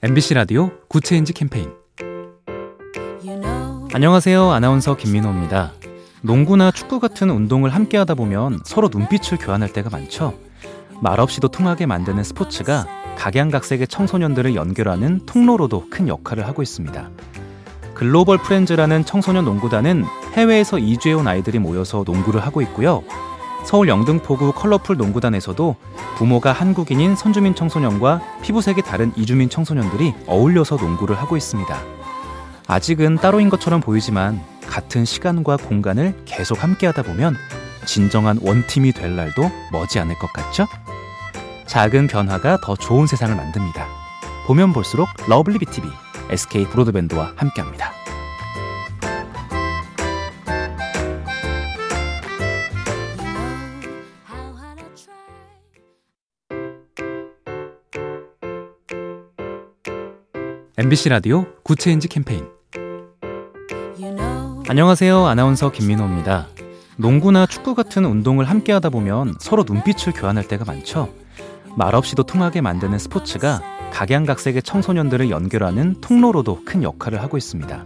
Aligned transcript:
MBC 0.00 0.34
라디오 0.34 0.70
Good 0.86 1.04
Change 1.04 1.32
캠페인 1.32 1.72
안녕하세요. 3.92 4.48
아나운서 4.52 4.96
김민호입니다. 4.96 5.72
농구나 6.22 6.70
축구 6.70 7.00
같은 7.00 7.30
운동을 7.30 7.74
함께 7.74 7.98
하다 7.98 8.14
보면 8.14 8.60
서로 8.64 8.88
눈빛을 8.92 9.38
교환할 9.38 9.72
때가 9.72 9.90
많죠. 9.90 10.38
말없이도 11.02 11.48
통하게 11.48 11.86
만드는 11.86 12.22
스포츠가 12.22 12.86
각양각색의 13.16 13.88
청소년들을 13.88 14.54
연결하는 14.54 15.26
통로로도 15.26 15.90
큰 15.90 16.06
역할을 16.06 16.46
하고 16.46 16.62
있습니다. 16.62 17.10
글로벌 17.94 18.38
프렌즈라는 18.38 19.04
청소년 19.04 19.46
농구단은 19.46 20.04
해외에서 20.34 20.78
이주해온 20.78 21.26
아이들이 21.26 21.58
모여서 21.58 22.04
농구를 22.06 22.40
하고 22.40 22.62
있고요. 22.62 23.02
서울 23.68 23.88
영등포구 23.88 24.52
컬러풀 24.52 24.96
농구단에서도 24.96 25.76
부모가 26.16 26.52
한국인인 26.52 27.14
선주민 27.14 27.54
청소년과 27.54 28.22
피부색이 28.40 28.80
다른 28.80 29.12
이주민 29.14 29.50
청소년들이 29.50 30.14
어울려서 30.26 30.76
농구를 30.76 31.18
하고 31.18 31.36
있습니다. 31.36 31.78
아직은 32.66 33.16
따로인 33.16 33.50
것처럼 33.50 33.82
보이지만 33.82 34.42
같은 34.62 35.04
시간과 35.04 35.58
공간을 35.58 36.22
계속 36.24 36.62
함께 36.62 36.86
하다 36.86 37.02
보면 37.02 37.36
진정한 37.84 38.38
one 38.40 38.59
team이 38.59 38.92
될 38.92 39.14
날도 39.14 39.50
머지않을 39.70 40.14
것 40.14 40.32
같죠? 40.32 40.66
작은 41.66 42.06
변화가 42.06 42.60
더 42.62 42.74
좋은 42.74 43.06
세상을 43.06 43.36
만듭니다. 43.36 43.86
보면 44.46 44.72
볼수록 44.72 45.10
lovely 45.26 45.58
B 45.58 45.67
tv 45.67 45.86
SK 46.30 46.64
브로드밴드와 46.68 47.34
함께합니다. 47.36 47.87
MBC 60.80 61.08
라디오 61.08 61.44
Good 61.64 61.81
Change 61.81 62.06
캠페인 62.06 62.46
안녕하세요. 64.68 65.26
아나운서 65.26 65.72
김민호입니다. 65.72 66.46
농구나 66.96 67.46
축구 67.46 67.74
같은 67.74 68.04
운동을 68.04 68.44
함께 68.44 68.70
하다 68.70 68.90
보면 68.90 69.34
서로 69.40 69.64
눈빛을 69.66 70.12
교환할 70.12 70.46
때가 70.46 70.64
많죠. 70.64 71.12
말없이도 71.74 72.22
통하게 72.22 72.60
만드는 72.60 72.96
스포츠가 72.96 73.60
각양각색의 73.90 74.62
청소년들을 74.62 75.30
연결하는 75.30 76.00
통로로도 76.00 76.60
큰 76.64 76.84
역할을 76.84 77.22
하고 77.22 77.36
있습니다. 77.36 77.84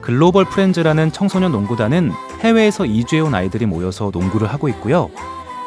글로벌 0.00 0.46
프렌즈라는 0.46 1.12
청소년 1.12 1.52
농구단은 1.52 2.10
해외에서 2.40 2.86
이주해온 2.86 3.36
아이들이 3.36 3.66
모여서 3.66 4.10
농구를 4.12 4.48
하고 4.48 4.68
있고요. 4.68 5.10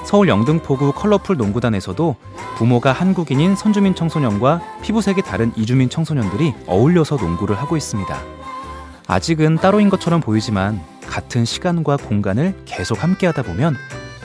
서울 0.03 0.27
영등포구 0.27 0.93
컬러풀 0.93 1.37
농구단에서도 1.37 2.15
부모가 2.57 2.91
한국인인 2.91 3.55
선주민 3.55 3.95
청소년과 3.95 4.61
피부색이 4.81 5.21
다른 5.21 5.51
이주민 5.55 5.89
청소년들이 5.89 6.53
어울려서 6.67 7.15
농구를 7.15 7.57
하고 7.57 7.77
있습니다. 7.77 8.21
아직은 9.07 9.55
따로인 9.55 9.89
것처럼 9.89 10.21
보이지만 10.21 10.81
같은 11.07 11.45
시간과 11.45 11.97
공간을 11.97 12.55
계속 12.65 13.03
함께 13.03 13.27
하다 13.27 13.43
보면 13.43 13.75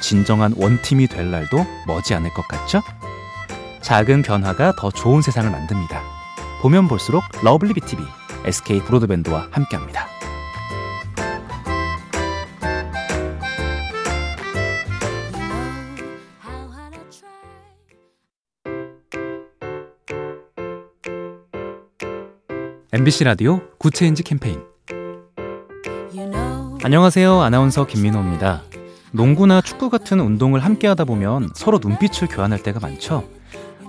진정한 0.01 0.55
one 0.57 0.76
team이 0.76 1.09
될 1.09 1.31
날도 1.31 1.65
머지 1.87 2.15
않을 2.15 2.33
것 2.35 2.47
같죠? 2.49 2.83
작은 3.83 4.23
변화가 4.23 4.73
더 4.77 4.91
좋은 4.91 5.23
세상을 5.23 5.51
만듭니다. 5.51 6.03
보면 6.61 6.89
볼수록 6.89 7.23
lovely 7.43 7.75
B 7.75 7.84
tv 7.84 8.03
SK 8.45 8.81
브로드밴드와 8.81 9.49
함께합니다. 9.51 10.18
MBC 22.91 23.25
라디오 23.25 23.61
Good 23.77 23.95
Change 23.95 24.23
캠페인 24.23 24.63
안녕하세요. 26.83 27.43
아나운서 27.43 27.85
김민호입니다. 27.85 28.63
농구나 29.13 29.61
축구 29.61 29.91
같은 29.91 30.21
운동을 30.21 30.65
함께 30.65 30.89
하다 30.89 31.05
보면 31.05 31.51
서로 31.55 31.81
눈빛을 31.83 32.29
교환할 32.29 32.63
때가 32.63 32.81
많죠. 32.81 33.29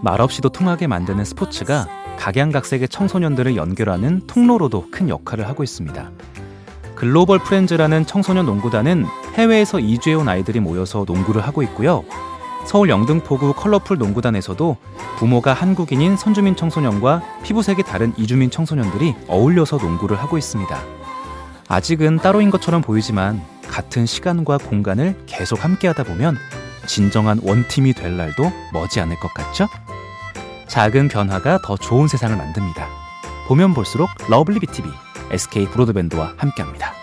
말없이도 0.04 0.50
통하게 0.50 0.88
만드는 0.88 1.24
스포츠가 1.24 1.88
각양각색의 2.18 2.90
청소년들을 2.90 3.56
연결하는 3.56 4.28
통로로도 4.28 4.92
큰 4.92 5.08
역할을 5.08 5.48
하고 5.48 5.64
있습니다. 5.64 6.12
글로벌 6.96 7.40
프렌즈라는 7.40 8.06
청소년 8.06 8.48
농구단은 8.48 9.06
해외에서 9.36 9.80
이주해온 9.80 10.28
아이들이 10.28 10.60
모여서 10.60 11.06
농구를 11.08 11.42
하고 11.42 11.64
있고요. 11.64 12.04
서울 12.70 12.90
영등포구 12.90 13.54
컬러풀 13.54 13.98
농구단에서도 13.98 14.78
부모가 15.18 15.54
한국인인 15.54 16.16
선주민 16.16 16.56
청소년과 16.56 17.24
피부색이 17.42 17.82
다른 17.82 18.14
이주민 18.16 18.52
청소년들이 18.52 19.16
어울려서 19.28 19.78
농구를 19.78 20.20
하고 20.20 20.38
있습니다. 20.38 20.80
아직은 21.68 22.18
따로인 22.18 22.52
것처럼 22.52 22.84
보이지만 22.84 23.42
같은 23.68 24.06
시간과 24.06 24.60
공간을 24.60 25.24
계속 25.26 25.64
함께 25.64 25.88
하다 25.88 26.04
보면 26.04 26.38
진정한 26.86 27.40
one 27.42 27.61
team이 27.61 27.94
될 27.94 28.16
날도 28.16 28.52
머지않을 28.72 29.16
것 29.16 29.34
같죠? 29.34 29.68
작은 30.68 31.08
변화가 31.08 31.62
더 31.64 31.76
좋은 31.76 32.08
세상을 32.08 32.38
만듭니다. 32.38 32.88
보면 33.48 33.74
볼수록 33.74 34.12
lovely 34.28 34.60
B 34.60 34.69
tv 34.69 34.88
SK 35.32 35.66
브로드밴드와 35.70 36.36
함께합니다. 36.38 36.99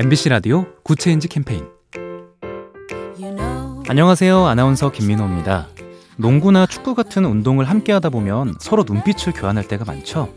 MBC 0.00 0.28
라디오 0.28 0.64
Good 0.84 1.01
Change 1.01 1.26
캠페인 1.26 1.66
안녕하세요. 3.88 4.46
아나운서 4.46 4.92
김민호입니다. 4.92 5.66
농구나 6.16 6.66
축구 6.66 6.94
같은 6.94 7.24
운동을 7.24 7.64
함께 7.64 7.90
하다 7.90 8.10
보면 8.10 8.54
서로 8.60 8.84
눈빛을 8.86 9.32
교환할 9.32 9.66
때가 9.66 9.84
많죠. 9.84 10.32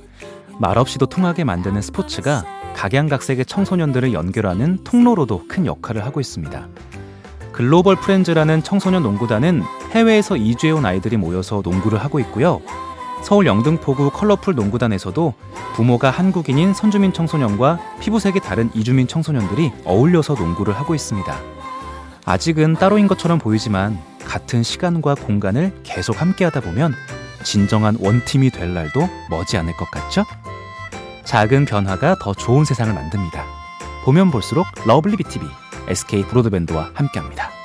말없이도 0.58 1.06
통하게 1.06 1.44
만드는 1.44 1.80
스포츠가 1.80 2.44
각양각색의 2.76 3.46
청소년들을 3.46 4.14
연결하는 4.14 4.84
통로로도 4.84 5.44
큰 5.48 5.68
역할을 5.68 6.06
하고 6.06 6.20
있습니다. 6.20 6.68
글로벌 7.52 7.98
프렌즈라는 7.98 8.64
청소년 8.64 9.04
농구단은 9.04 9.62
해외에서 9.92 10.38
이주해온 10.38 10.88
아이들이 10.88 11.18
모여서 11.18 11.62
농구를 11.64 12.00
하고 12.00 12.20
있고요. 12.20 12.62
서울 13.22 13.46
영등포구 13.46 14.12
컬러풀 14.12 14.56
농구단에서도 14.56 15.34
부모가 15.76 16.10
한국인인 16.10 16.74
선주민 16.74 17.14
청소년과 17.14 17.80
피부색이 18.00 18.40
다른 18.40 18.70
이주민 18.74 19.08
청소년들이 19.08 19.72
어울려서 19.86 20.34
농구를 20.34 20.76
하고 20.76 20.96
있습니다. 20.96 21.40
아직은 22.26 22.74
따로인 22.74 23.08
것처럼 23.08 23.40
보이지만 23.40 24.00
같은 24.26 24.64
시간과 24.64 25.16
공간을 25.16 25.74
계속 25.84 26.22
함께 26.22 26.46
하다 26.46 26.62
보면 26.62 26.94
진정한 27.44 27.98
one 28.00 28.19
team이 28.19 28.52
될 28.52 28.74
날도 28.74 29.08
머지 29.30 29.58
않을 29.58 29.76
것 29.78 29.90
같죠? 29.92 30.26
작은 31.26 31.66
변화가 31.66 32.16
더 32.22 32.34
좋은 32.34 32.66
세상을 32.66 32.94
만듭니다. 32.94 33.46
보면 34.04 34.32
볼수록 34.32 34.66
lovely 34.86 35.18
B 35.18 35.27
tv 35.27 35.46
SK 35.88 36.24
브로드밴드와 36.24 36.92
함께합니다. 36.94 37.61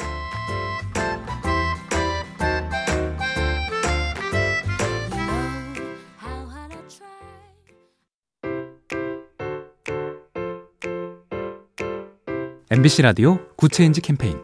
MBC 12.68 13.02
라디오 13.02 13.38
Good 13.54 13.73
Change 13.73 14.00
캠페인 14.00 14.40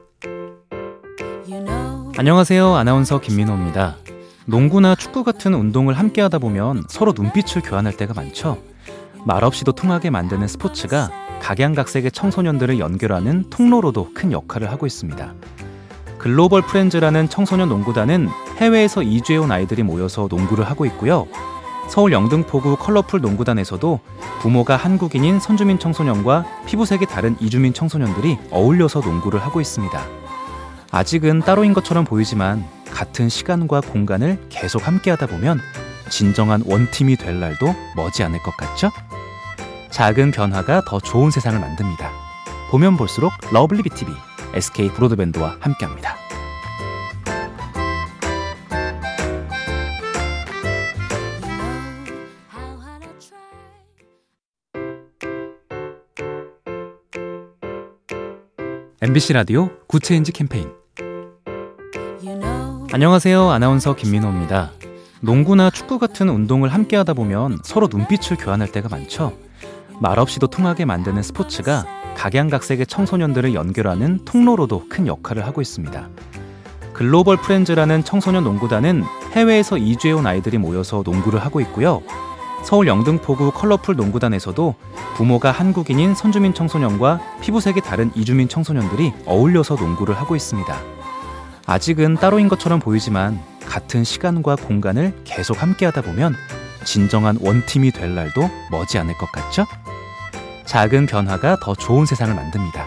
안녕하세요. 2.17 2.73
아나운서 2.77 3.19
김민호입니다. 3.19 3.97
농구나 4.47 4.95
축구 4.95 5.25
같은 5.25 5.55
운동을 5.55 5.99
함께 5.99 6.23
하다 6.23 6.39
보면 6.39 6.85
서로 6.89 7.13
눈빛을 7.17 7.63
교환할 7.63 7.97
때가 7.97 8.15
많죠. 8.15 8.63
말없이도 9.27 9.73
통하게 9.73 10.11
만드는 10.11 10.47
스포츠가 10.47 11.11
각양각색의 11.41 12.13
청소년들을 12.13 12.79
연결하는 12.79 13.51
통로로도 13.51 14.15
큰 14.15 14.31
역할을 14.31 14.71
하고 14.71 14.87
있습니다. 14.87 15.35
글로벌 16.19 16.63
프렌즈라는 16.63 17.29
청소년 17.29 17.71
농구단은 17.71 18.29
해외에서 18.59 19.03
이주해온 19.03 19.51
아이들이 19.51 19.83
모여서 19.83 20.29
농구를 20.31 20.65
하고 20.65 20.87
있고요. 20.87 21.27
서울 21.89 22.13
영등포구 22.13 22.77
컬러풀 22.77 23.21
농구단에서도 23.21 24.01
부모가 24.41 24.77
한국인인 24.77 25.41
선주민 25.41 25.79
청소년과 25.79 26.45
피부색이 26.67 27.07
다른 27.07 27.37
이주민 27.41 27.75
청소년들이 27.75 28.39
어울려서 28.51 29.01
농구를 29.01 29.41
하고 29.41 29.61
있습니다. 29.61 30.03
아직은 30.91 31.41
따로인 31.41 31.73
것처럼 31.73 32.05
보이지만 32.05 32.65
같은 32.91 33.29
시간과 33.29 33.81
공간을 33.81 34.47
계속 34.49 34.87
함께 34.87 35.11
하다 35.11 35.27
보면 35.27 35.61
진정한 36.11 36.63
one 36.67 36.85
team이 36.86 37.17
될 37.17 37.41
날도 37.41 37.75
머지않을 37.97 38.43
것 38.43 38.57
같죠? 38.57 38.91
작은 39.91 40.31
변화가 40.31 40.83
더 40.87 41.01
좋은 41.01 41.31
세상을 41.31 41.59
만듭니다. 41.59 42.11
보면 42.71 42.97
볼수록 42.97 43.33
lovely 43.51 43.83
B 43.83 43.93
tv 43.93 44.13
SK 44.55 44.91
브로드밴드와 44.91 45.57
함께합니다. 45.61 46.22
MBC 59.05 59.33
라디오 59.33 59.69
Good 59.89 60.06
Change 60.06 60.31
캠페인 60.31 60.71
안녕하세요. 62.93 63.51
아나운서 63.51 63.97
김민호입니다. 63.97 64.71
농구나 65.21 65.71
축구 65.71 65.99
같은 65.99 66.29
운동을 66.29 66.69
함께 66.69 66.95
하다 66.95 67.15
보면 67.15 67.59
서로 67.65 67.89
눈빛을 67.91 68.37
교환할 68.37 68.71
때가 68.71 68.89
많죠. 68.89 69.37
말없이도 69.99 70.47
통하게 70.47 70.85
만드는 70.85 71.21
스포츠가 71.21 71.85
각양각색의 72.17 72.87
청소년들을 72.87 73.55
연결하는 73.55 74.25
통로로도 74.25 74.85
큰 74.89 75.09
역할을 75.09 75.47
하고 75.47 75.61
있습니다. 75.61 76.09
글로벌 76.93 77.39
프렌즈라는 77.39 78.05
청소년 78.05 78.45
농구단은 78.45 79.03
해외에서 79.33 79.79
이주해온 79.79 80.29
아이들이 80.29 80.59
모여서 80.59 81.03
농구를 81.05 81.41
하고 81.41 81.61
있고요. 81.61 82.03
서울 82.63 82.87
영등포구 82.87 83.53
컬러풀 83.53 83.97
농구단에서도 83.97 84.75
부모가 85.17 85.51
한국인인 85.51 86.15
선주민 86.15 86.55
청소년과 86.55 87.21
피부색이 87.41 87.81
다른 87.81 88.11
이주민 88.15 88.49
청소년들이 88.49 89.13
어울려서 89.27 89.75
농구를 89.75 90.17
하고 90.17 90.37
있습니다. 90.37 90.81
아직은 91.67 92.15
따로인 92.15 92.49
것처럼 92.49 92.81
보이지만 92.81 93.41
같은 93.67 94.05
시간과 94.05 94.57
공간을 94.57 95.15
계속 95.25 95.63
함께 95.63 95.87
하다 95.87 96.03
보면 96.03 96.35
진정한 96.85 97.39
one 97.41 97.60
team이 97.60 97.93
될 97.93 98.15
날도 98.15 98.49
머지 98.71 98.99
않을 98.99 99.17
것 99.19 99.31
같죠? 99.33 99.67
작은 100.67 101.07
변화가 101.07 101.57
더 101.63 101.75
좋은 101.75 102.07
세상을 102.07 102.35
만듭니다. 102.35 102.87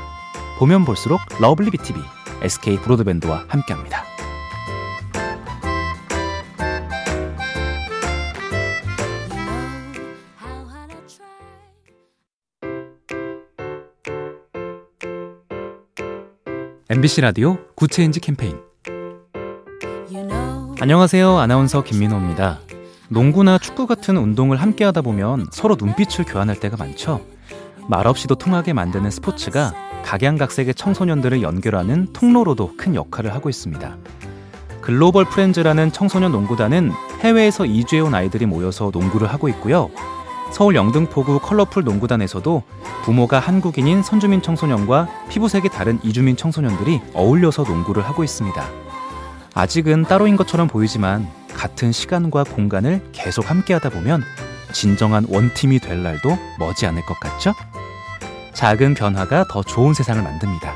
보면 0.57 0.85
볼수록 0.85 1.19
lovely 1.39 1.71
B 1.71 1.81
tv 1.81 1.99
SK 2.41 2.77
브로드밴드와 2.79 3.45
함께합니다. 3.47 4.14
MBC 16.87 17.21
라디오 17.21 17.57
Good 17.73 17.92
Change 17.92 18.19
캠페인 18.19 18.59
안녕하세요. 20.79 21.35
아나운서 21.39 21.83
김민호입니다. 21.83 22.59
농구나 23.09 23.57
축구 23.57 23.87
같은 23.87 24.17
운동을 24.17 24.61
함께 24.61 24.85
하다 24.85 25.01
보면 25.01 25.47
서로 25.51 25.77
눈빛을 25.79 26.25
교환할 26.25 26.59
때가 26.59 26.77
많죠. 26.77 27.25
말없이도 27.89 28.35
통하게 28.35 28.73
만드는 28.73 29.09
스포츠가 29.09 29.73
각양각색의 30.03 30.75
청소년들을 30.75 31.41
연결하는 31.41 32.13
통로로도 32.13 32.77
큰 32.77 32.93
역할을 32.93 33.33
하고 33.33 33.49
있습니다. 33.49 33.97
글로벌 34.81 35.25
프렌즈라는 35.25 35.91
청소년 35.91 36.33
농구단은 36.33 36.91
해외에서 37.21 37.65
이주해온 37.65 38.13
아이들이 38.13 38.45
모여서 38.45 38.91
농구를 38.93 39.27
하고 39.33 39.49
있고요. 39.49 39.89
서울 40.51 40.75
영등포구 40.75 41.39
컬러풀 41.39 41.83
농구단에서도 41.83 42.63
부모가 43.03 43.39
한국인인 43.39 44.01
선주민 44.01 44.41
청소년과 44.41 45.07
피부색이 45.29 45.69
다른 45.69 45.99
이주민 46.03 46.37
청소년들이 46.37 47.01
어울려서 47.13 47.63
농구를 47.63 48.03
하고 48.03 48.23
있습니다. 48.23 48.65
아직은 49.53 50.03
따로인 50.03 50.35
것처럼 50.35 50.67
보이지만 50.67 51.27
같은 51.53 51.91
시간과 51.91 52.43
공간을 52.43 53.09
계속 53.11 53.49
함께 53.49 53.73
하다 53.73 53.89
보면 53.89 54.23
진정한 54.73 55.25
one 55.29 55.48
team이 55.48 55.79
될 55.79 56.03
날도 56.03 56.37
머지 56.59 56.85
않을 56.85 57.05
것 57.05 57.19
같죠? 57.19 57.53
작은 58.53 58.93
변화가 58.93 59.45
더 59.49 59.63
좋은 59.63 59.93
세상을 59.93 60.21
만듭니다. 60.21 60.73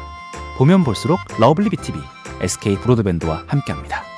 보면 0.58 0.84
볼수록 0.84 1.20
lovely 1.38 1.70
B 1.70 1.80
tv 1.80 2.00
SK 2.42 2.78
브로드밴드와 2.78 3.44
함께합니다. 3.48 4.09